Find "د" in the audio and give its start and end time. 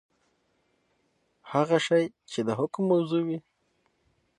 2.47-2.49